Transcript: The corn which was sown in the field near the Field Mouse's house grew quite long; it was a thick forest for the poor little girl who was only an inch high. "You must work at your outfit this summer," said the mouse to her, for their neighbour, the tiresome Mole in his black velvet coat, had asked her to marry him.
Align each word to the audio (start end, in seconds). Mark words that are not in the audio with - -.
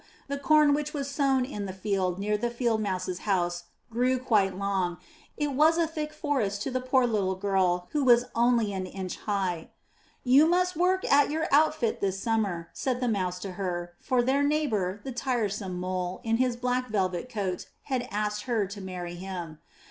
The 0.29 0.39
corn 0.39 0.73
which 0.73 0.95
was 0.95 1.07
sown 1.11 1.45
in 1.45 1.67
the 1.67 1.71
field 1.73 2.17
near 2.17 2.35
the 2.35 2.49
Field 2.49 2.81
Mouse's 2.81 3.19
house 3.19 3.65
grew 3.91 4.17
quite 4.17 4.57
long; 4.57 4.97
it 5.37 5.51
was 5.51 5.77
a 5.77 5.85
thick 5.85 6.11
forest 6.11 6.63
for 6.63 6.71
the 6.71 6.81
poor 6.81 7.05
little 7.05 7.35
girl 7.35 7.87
who 7.91 8.03
was 8.03 8.25
only 8.33 8.73
an 8.73 8.87
inch 8.87 9.17
high. 9.17 9.69
"You 10.23 10.47
must 10.47 10.75
work 10.75 11.05
at 11.05 11.29
your 11.29 11.47
outfit 11.51 12.01
this 12.01 12.19
summer," 12.19 12.69
said 12.73 12.99
the 12.99 13.07
mouse 13.09 13.37
to 13.41 13.51
her, 13.51 13.93
for 13.99 14.23
their 14.23 14.41
neighbour, 14.41 15.01
the 15.03 15.11
tiresome 15.11 15.79
Mole 15.79 16.19
in 16.23 16.37
his 16.37 16.55
black 16.57 16.87
velvet 16.87 17.29
coat, 17.29 17.67
had 17.83 18.07
asked 18.09 18.45
her 18.45 18.65
to 18.65 18.81
marry 18.81 19.13
him. 19.13 19.59